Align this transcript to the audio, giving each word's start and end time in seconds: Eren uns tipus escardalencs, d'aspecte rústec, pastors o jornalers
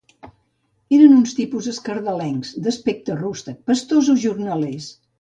Eren 0.97 1.13
uns 1.17 1.35
tipus 1.41 1.69
escardalencs, 1.73 2.57
d'aspecte 2.65 3.21
rústec, 3.23 3.63
pastors 3.71 4.15
o 4.17 4.21
jornalers 4.29 4.95